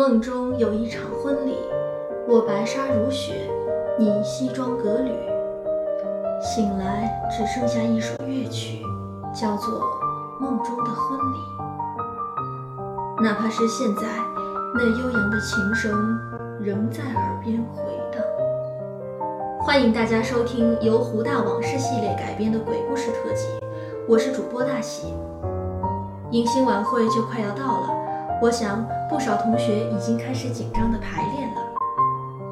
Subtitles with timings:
[0.00, 1.58] 梦中有一场婚礼，
[2.26, 3.34] 我白纱如雪，
[3.98, 5.12] 你西装革履。
[6.40, 8.82] 醒来只剩下一首乐曲，
[9.34, 9.82] 叫做
[10.40, 11.36] 《梦中的婚礼》。
[13.22, 14.08] 哪怕是现在，
[14.74, 16.18] 那悠扬的琴声
[16.62, 18.22] 仍在耳边回荡。
[19.60, 23.46] 欢迎大家收听由胡大往事系列改编的鬼故事特辑，
[24.08, 25.12] 我是主播大喜。
[26.30, 27.99] 迎新晚会就快要到了。
[28.42, 31.60] 我想，不少同学已经开始紧张的排练了。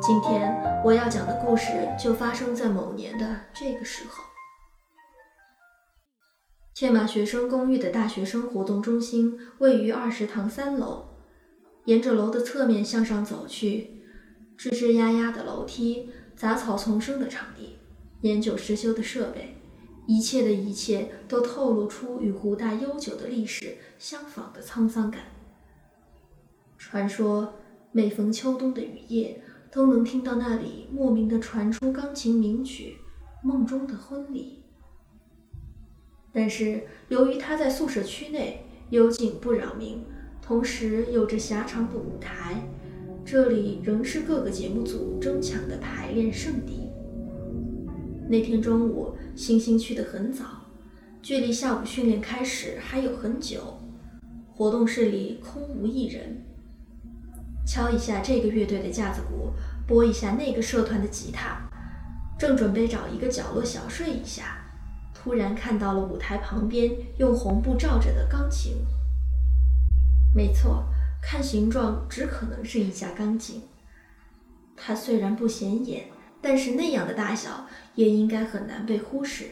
[0.00, 0.50] 今天
[0.82, 4.24] 我要讲的故事就发生在某年的这个时候。
[6.74, 11.04] 天马学生公寓的大学生活动中心位于二食堂三楼，
[11.84, 14.02] 沿着楼的侧面向上走去，
[14.58, 17.78] 吱吱呀呀的楼梯，杂草丛生的场地，
[18.22, 19.58] 年久失修的设备，
[20.06, 25.20] 一切的一切都透露出与湖大悠久的历史相仿的沧桑感。
[26.86, 27.54] 传说
[27.92, 29.40] 每逢秋冬的雨夜，
[29.72, 32.98] 都能听到那里莫名的传出钢琴名曲
[33.46, 34.62] 《梦中的婚礼》。
[36.30, 40.04] 但是由于他在宿舍区内，幽静不扰民，
[40.42, 42.62] 同时有着狭长的舞台，
[43.24, 46.90] 这里仍是各个节目组争抢的排练圣地。
[48.28, 50.44] 那天中午，星星去得很早，
[51.22, 53.78] 距离下午训练开始还有很久，
[54.52, 56.44] 活动室里空无一人。
[57.66, 59.52] 敲一下这个乐队的架子鼓，
[59.86, 61.56] 拨一下那个社团的吉他，
[62.38, 64.58] 正准备找一个角落小睡一下，
[65.14, 68.84] 突然看到了舞台旁边用红布罩着的钢琴。
[70.34, 70.84] 没错，
[71.22, 73.62] 看形状只可能是一架钢琴。
[74.76, 76.08] 它虽然不显眼，
[76.42, 79.46] 但是那样的大小也应该很难被忽视。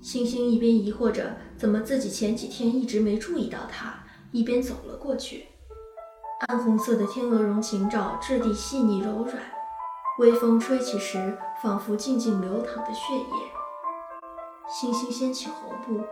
[0.00, 5.46] 星星一边疑惑着怎么自己前几天一直没注意到它，一边走了过去。
[6.40, 9.38] 暗红色的天鹅绒琴罩质地细腻柔软，
[10.18, 13.34] 微风吹起时仿佛静静流淌的血液。
[14.68, 16.04] 星星掀起红布，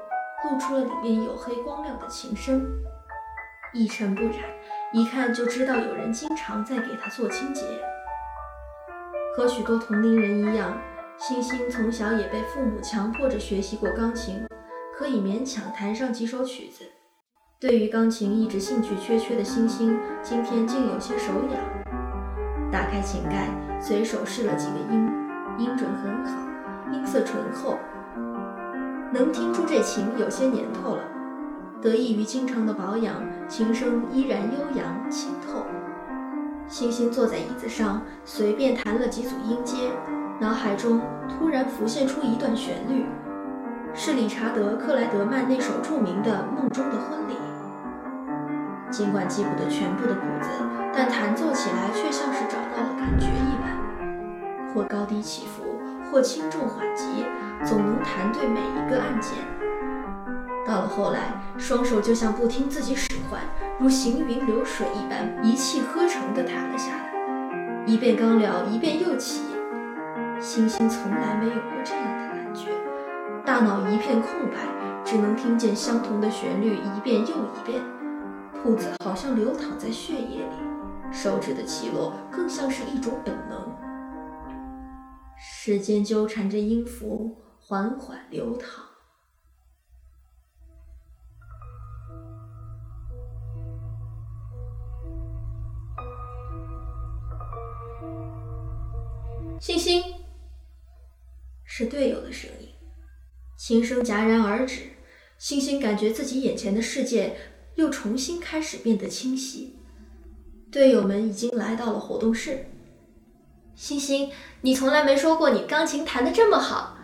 [0.49, 2.67] 露出了里面黝黑光亮的琴身，
[3.75, 4.39] 一尘不染，
[4.95, 7.63] 一看就知道有人经常在给它做清洁。
[9.37, 10.81] 和许多同龄人一样，
[11.19, 14.47] 星星从小也被父母强迫着学习过钢琴，
[14.97, 16.91] 可以勉强弹上几首曲子。
[17.67, 21.59] 对于钢琴一直兴趣缺缺的星星，今天竟有些手痒。
[22.71, 23.49] 打开琴盖，
[23.81, 25.11] 随手试了几个音，
[25.57, 26.37] 音准很好，
[26.93, 27.79] 音色醇厚，
[29.15, 31.05] 能听出这琴有些年头了。
[31.81, 33.15] 得益于经常的保养，
[33.49, 35.63] 琴声依然悠扬清透。
[36.69, 39.91] 星星坐在椅子上，随便弹了几组音阶，
[40.39, 43.07] 脑海中突然浮现出一段旋律，
[43.95, 47.33] 是理查德·克莱德曼那首著名的《梦中的婚礼》。
[48.95, 50.49] 尽管记不得全部的谱子，
[50.95, 57.25] 但弹奏起来却像是找到了感觉一般，或高低起伏，或轻重缓急，
[57.65, 59.33] 总能弹对每一个按键。
[60.65, 63.41] 到了后来，双手就像不听自己使唤，
[63.81, 67.85] 如行云流水一般，一气呵成地弹了下来。
[67.87, 69.43] 一遍刚了，一遍又起。
[70.39, 72.69] 星星从来没有过这样的感觉，
[73.45, 74.59] 大脑一片空白，
[75.05, 77.83] 只能听见相同的旋律一遍又一遍。
[78.65, 80.57] 骨子好像流淌在血液里，
[81.13, 83.77] 手指的起落更像是一种本能。
[85.39, 88.87] 时间纠缠着音符，缓缓流淌。
[99.61, 100.03] 星星，
[101.65, 102.71] 是队友的声音，
[103.59, 104.85] 琴声戛然而止。
[105.37, 107.37] 星星感觉自己眼前的世界。
[107.77, 109.79] 又重新开始变得清晰。
[110.71, 112.67] 队友们已经来到了活动室。
[113.75, 114.31] 星星，
[114.61, 116.97] 你从来没说过你钢琴弹得这么好。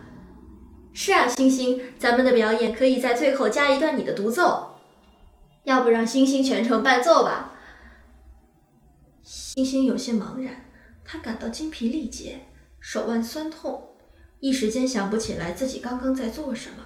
[0.93, 4.77] 是啊，星星，咱们的表演可以在最后加一段你的独奏。
[5.65, 7.53] 要不让星星全程伴奏吧？
[9.23, 10.65] 星星有些茫然，
[11.05, 12.47] 他感到精疲力竭，
[12.81, 13.91] 手腕酸痛，
[14.41, 16.77] 一时间想不起来自己刚刚在做什么，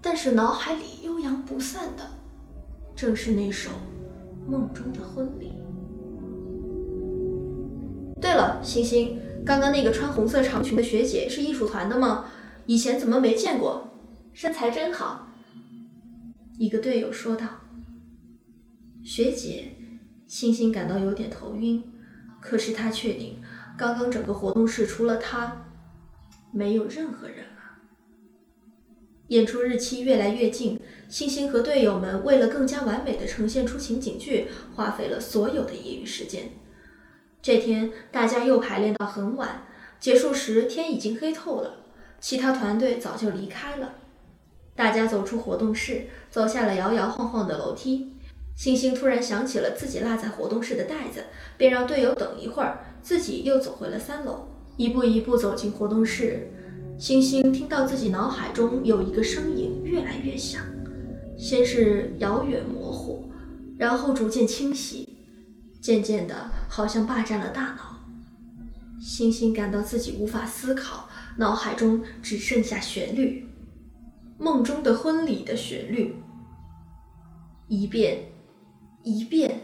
[0.00, 2.19] 但是脑海里悠扬不散的。
[3.00, 3.70] 正是那首
[4.46, 5.54] 《梦中的婚礼》。
[8.20, 12.26] 对了，星星，刚刚那个穿红色长裙的学姐是艺术团的吗？
[12.66, 13.88] 以前怎么没见过？
[14.34, 15.28] 身材真好。
[16.58, 17.46] 一个队友说道。
[19.02, 19.72] 学姐，
[20.26, 21.82] 星星感到有点头晕，
[22.38, 23.38] 可是她确定，
[23.78, 25.64] 刚刚整个活动室除了他，
[26.52, 27.59] 没有任何人啊。
[29.30, 36.50] 演出日期越来越近，星星和队友们为了更加完美的呈现出情景剧，花费了所有的业余时间。
[37.40, 39.68] 这天，大家又排练到很晚，
[40.00, 41.84] 结束时天已经黑透了，
[42.18, 43.94] 其他团队早就离开了。
[44.74, 48.16] 大家走出活动室，走下了摇摇晃晃的楼梯。
[48.56, 56.50] 星星突然想起了自己落在活动室的袋子，便让队友等一会儿，自己又走回了三楼，一步一步走进活动室。
[57.00, 60.62] 星星听到自己脑海中有一个声音越来越响，
[61.38, 63.24] 先是遥远模糊，
[63.78, 65.08] 然后逐渐清晰，
[65.80, 67.98] 渐渐的，好像霸占了大脑。
[69.00, 71.08] 星星感到自己无法思考，
[71.38, 73.46] 脑海中只剩下旋律，
[74.36, 76.14] 梦中的婚礼的旋律，
[77.66, 78.30] 一遍，
[79.04, 79.62] 一遍，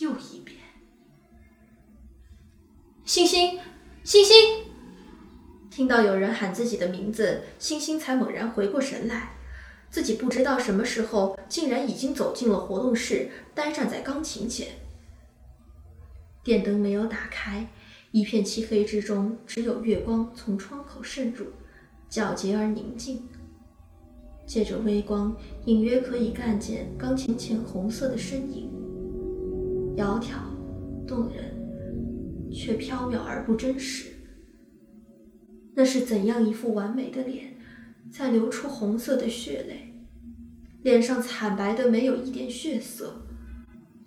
[0.00, 0.58] 又一遍。
[3.04, 3.60] 星星，
[4.02, 4.65] 星星。
[5.76, 9.32] 听到有人喊自己的名字，星星才猛然回过神来，
[9.90, 14.68] 自己不知道什么时候竟然已经走进了活动室，呆站在钢琴前。
[16.42, 17.68] 电灯没有打开，
[18.10, 21.44] 一片漆黑之中，只有月光从窗口渗入，
[22.10, 23.28] 皎洁而宁静。
[24.46, 25.36] 借着微光，
[25.66, 28.70] 隐约可以看见钢琴前红色的身影，
[29.94, 30.36] 窈窕
[31.06, 31.54] 动人，
[32.50, 34.15] 却飘渺而不真实。
[35.78, 37.58] 那是怎样一副完美的脸，
[38.10, 39.94] 在流出红色的血泪，
[40.82, 43.26] 脸上惨白的没有一点血色，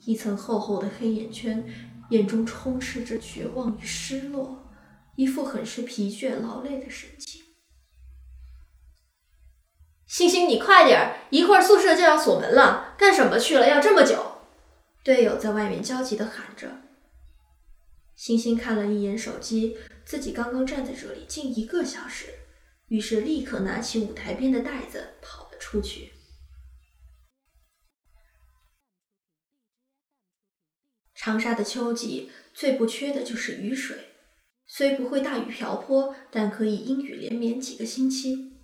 [0.06, 1.64] 一层厚厚的黑眼圈，
[2.10, 4.68] 眼中充斥着绝望与失落，
[5.16, 7.44] 一副很是疲倦劳累的神情。
[10.08, 13.68] 星星，你快点儿，一会儿宿舍就要锁门了，干什么去了？
[13.70, 14.18] 要这么久？
[15.04, 16.68] 队友在外面焦急地喊着。
[18.20, 19.78] 星星看了一眼手机。
[20.04, 22.34] 自己刚刚站在这里近一个小时，
[22.90, 26.12] 于是立刻拿起舞台边的袋子跑了出去。
[31.14, 33.96] 长沙的秋季最不缺的就是雨水，
[34.68, 38.58] 虽不会大雨瓢泼，但可以阴雨连绵几个星期。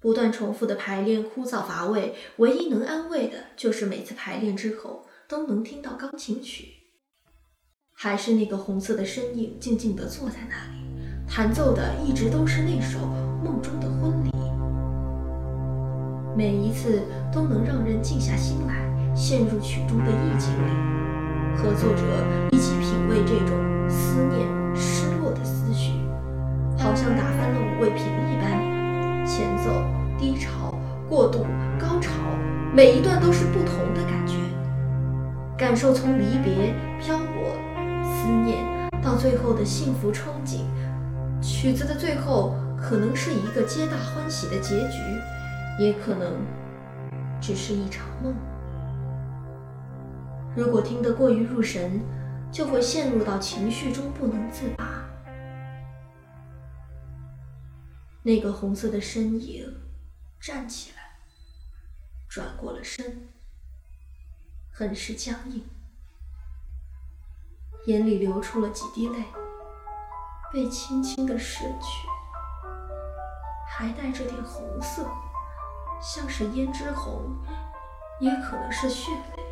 [0.00, 6.81] 不断重复的排练枯燥乏味，唯一能安慰的就是每次排练之后都能听到钢琴曲。
[8.04, 10.82] 还是那个红色的身影，静静地坐在那里，
[11.24, 12.98] 弹奏的一直都是那首
[13.44, 14.30] 《梦中的婚礼》，
[16.36, 17.02] 每一次
[17.32, 18.74] 都能让人静下心来，
[19.14, 22.02] 陷入曲中的意境里，和作者
[22.50, 23.56] 一起品味这种
[23.88, 25.92] 思念、失落的思绪，
[26.76, 29.70] 好像打翻了五味瓶一般，前奏、
[30.18, 30.76] 低潮、
[31.08, 31.46] 过渡、
[31.78, 32.10] 高潮，
[32.74, 34.38] 每一段都是不同的感觉，
[35.56, 36.74] 感受从离别、
[39.22, 40.64] 最后的幸福憧憬，
[41.40, 44.98] 曲子的最后可能是一个皆大欢喜的结局，
[45.78, 46.44] 也可能
[47.40, 48.34] 只是一场梦。
[50.56, 52.00] 如果听得过于入神，
[52.50, 55.04] 就会陷入到情绪中不能自拔。
[58.24, 59.72] 那个红色的身影
[60.40, 60.96] 站起来，
[62.28, 63.28] 转过了身，
[64.72, 65.62] 很是僵硬。
[67.86, 69.24] 眼里流出了几滴泪，
[70.52, 72.08] 被轻轻的拭去，
[73.68, 75.04] 还带着点红色，
[76.00, 77.22] 像是胭脂红，
[78.20, 79.42] 也可能是血泪。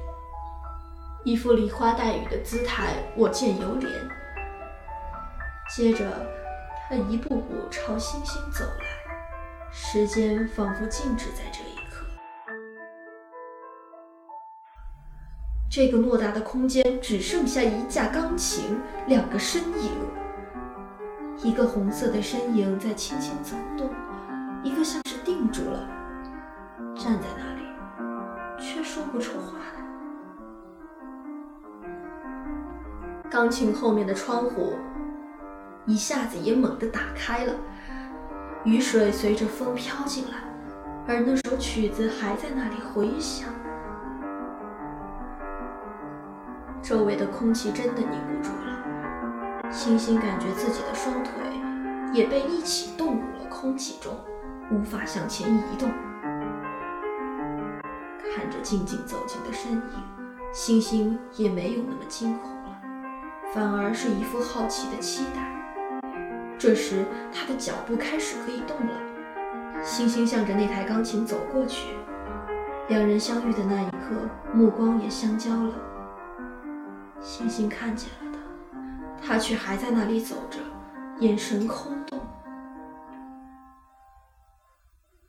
[1.24, 3.88] 一副梨花带雨的姿态，我见犹怜。
[5.74, 6.04] 接着，
[6.88, 11.69] 他一步步朝星星走来，时间仿佛静止在这里。
[15.70, 19.92] 这个偌大的空间只剩下一架钢琴，两个身影。
[21.44, 23.88] 一个红色的身影在轻轻走动，
[24.64, 25.88] 一个像是定住了，
[26.96, 27.62] 站在那里，
[28.58, 29.80] 却说不出话来。
[33.30, 34.74] 钢琴后面的窗户
[35.86, 37.54] 一下子也猛地打开了，
[38.64, 40.32] 雨水随着风飘进来，
[41.06, 43.48] 而那首曲子还在那里回响。
[46.90, 51.32] 周围的空气真的凝不住了，星星感觉自己的双腿
[52.12, 54.12] 也被一起冻入了空气中，
[54.72, 55.88] 无法向前移动。
[58.18, 59.82] 看着静静走近的身影，
[60.52, 62.80] 星星也没有那么惊恐了，
[63.54, 65.46] 反而是一副好奇的期待。
[66.58, 71.94] 这时，他的脚步开始可以动了，星星向着那台钢琴走过去，
[72.88, 75.72] 两人相遇的那一刻，目光也相交了。
[77.22, 78.38] 星星看见了
[79.20, 80.58] 他，他却还在那里走着，
[81.20, 82.18] 眼神空洞。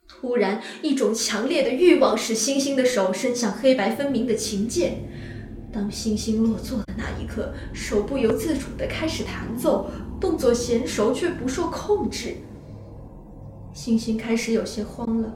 [0.08, 5.04] 突然，一种强烈的欲望使星星的手伸向黑白分明的琴键。
[5.72, 12.36] 当星星落座的那一刻，手不由自主地开始弹奏，动作娴熟却不受控制。
[13.72, 15.34] 星星开始有些慌了。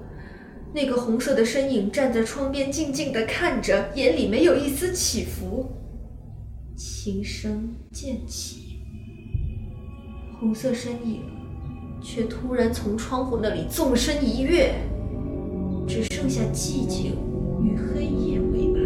[0.73, 5.71] 那个红色的身影站在窗边，静静地看着，眼里没有一丝起伏。
[6.77, 8.81] 琴声渐起，
[10.39, 11.23] 红色身影
[12.03, 14.75] 却突然从窗户那里纵身一跃，
[15.89, 17.13] 只剩下寂静
[17.63, 18.83] 与黑夜为伴。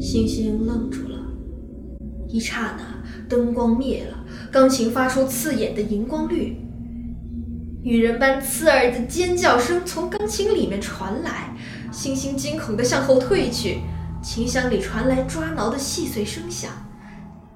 [0.00, 1.18] 星星愣住了，
[2.28, 6.56] 一刹那，灯光灭了，钢琴发出刺眼的荧光绿。
[7.82, 11.52] 女人般刺耳的尖叫声从钢琴里面传来，
[11.90, 13.78] 星星惊恐地向后退去，
[14.26, 16.68] 琴箱里传来抓挠的细碎声响。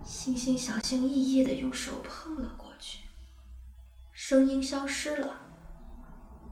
[0.05, 3.01] 星星小心翼翼的用手碰了过去，
[4.13, 5.33] 声音消失了。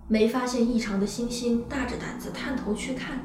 [0.08, 3.20] 没发现异常的星星大着胆子探头去看，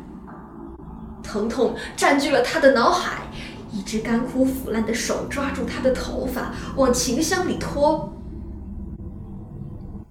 [1.23, 3.23] 疼痛占据了他的脑海，
[3.71, 8.13] 一只干枯腐烂的手抓住他的头发，往琴箱里拖。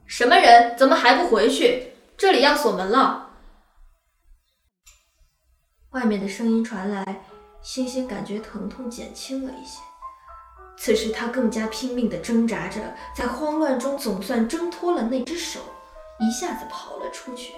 [0.05, 0.77] 什么人？
[0.77, 1.93] 怎么还不回去？
[2.17, 3.22] 这里要锁门了。
[5.93, 7.23] 外面的声音传来，
[7.61, 9.79] 星星感觉疼痛减轻了一些。
[10.79, 12.81] 此时他更加拼命地挣扎着，
[13.15, 15.61] 在慌乱中总算挣脱了那只手，
[16.19, 17.53] 一下子跑了出去，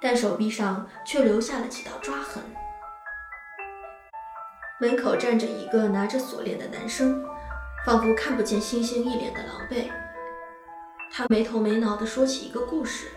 [0.00, 2.42] 但手臂上却留下了几道抓痕。
[4.80, 7.22] 门口站着一个拿着锁链的男生，
[7.84, 9.90] 仿佛看不见星星一脸的狼狈。
[11.12, 13.08] 他没头没脑地说起一个故事。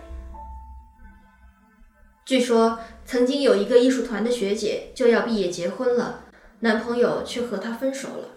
[2.32, 6.24] 据说曾经有一个艺术团的学姐就要毕业结婚了，
[6.62, 8.30] 男朋友却和她分手了。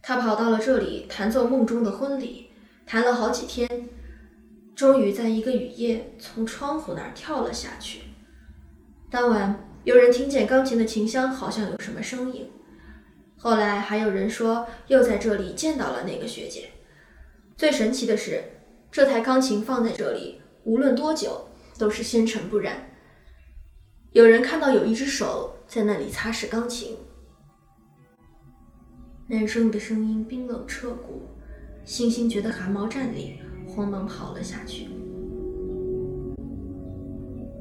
[0.00, 2.50] 她跑到了这里弹奏梦中的婚礼，
[2.86, 3.88] 弹了好几天，
[4.76, 8.02] 终于在一个雨夜从窗户那儿跳了下去。
[9.10, 12.48] 当晚有人听见钢琴的琴箱好像有什么声音，
[13.36, 16.68] 后来还有人说又在这里见到了那个学姐。
[17.56, 18.44] 最神奇的是。
[18.92, 22.90] 这台钢琴放在这里，无论多久都是纤尘不染。
[24.14, 26.96] 有人看到有一只手在那里擦拭钢琴。
[29.26, 31.22] 男生的声音冰冷彻骨，
[31.84, 34.86] 星星觉得汗毛站立，慌忙跑了下去。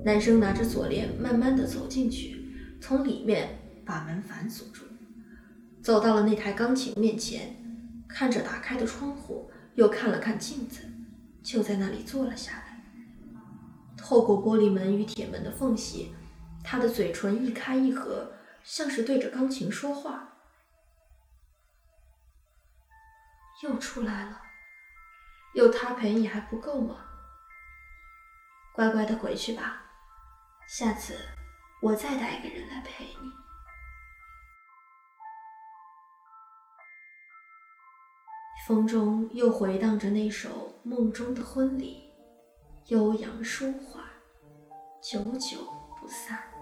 [0.06, 2.46] 男生拿着锁链，慢慢的走进去，
[2.80, 4.84] 从里面把门反锁住，
[5.82, 7.56] 走到了那台钢琴面前，
[8.08, 10.84] 看着打开的窗户，又看了看镜子。
[11.42, 12.84] 就在那里坐了下来，
[13.98, 16.14] 透过玻璃门与铁门的缝隙，
[16.64, 18.32] 他的嘴唇一开一合，
[18.64, 20.30] 像是对着钢琴说话。
[23.62, 24.42] 又出来了，
[25.54, 27.06] 有他陪你还不够吗？
[28.74, 29.84] 乖乖的回去吧，
[30.68, 31.18] 下次
[31.82, 33.32] 我再带一个人来陪你。
[38.66, 40.50] 风中又回荡着那首
[40.88, 42.12] 《梦中的婚礼》，
[42.92, 44.04] 悠扬舒缓，
[45.02, 46.53] 久久不散。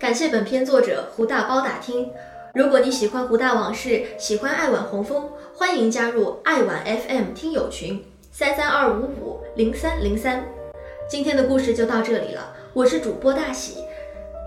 [0.00, 2.10] 感谢本片作者胡大包打听。
[2.54, 8.02] 如果你喜欢胡大往事，喜欢爱晚红枫，欢迎加入爱晚 FM 听友群
[8.32, 10.42] 三三二五五零三零三。
[11.06, 13.84] 今天的故事就到这里了，我是主播大喜，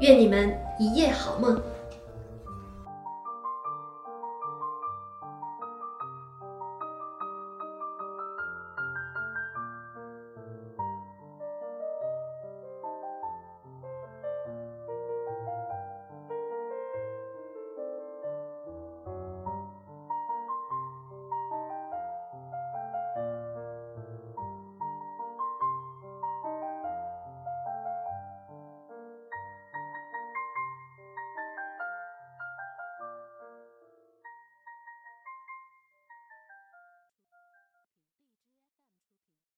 [0.02, 1.62] 愿你们一夜好梦。